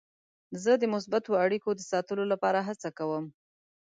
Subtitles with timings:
[0.63, 3.25] زه د مثبتو اړیکو د ساتلو لپاره هڅه کوم.